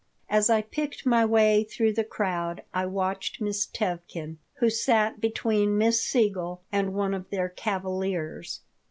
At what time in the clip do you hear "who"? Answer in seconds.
4.55-4.67